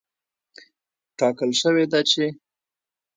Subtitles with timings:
[1.19, 2.25] ټاکل شوې ده چې